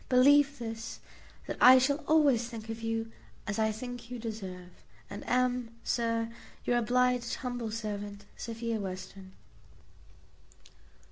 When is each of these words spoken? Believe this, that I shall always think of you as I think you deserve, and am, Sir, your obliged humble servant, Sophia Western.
Believe 0.09 0.57
this, 0.57 0.99
that 1.45 1.57
I 1.61 1.77
shall 1.77 1.99
always 2.07 2.49
think 2.49 2.69
of 2.69 2.81
you 2.81 3.11
as 3.45 3.59
I 3.59 3.71
think 3.71 4.09
you 4.09 4.17
deserve, 4.17 4.71
and 5.11 5.23
am, 5.29 5.75
Sir, 5.83 6.31
your 6.65 6.79
obliged 6.79 7.35
humble 7.35 7.69
servant, 7.69 8.25
Sophia 8.35 8.79
Western. 8.79 9.33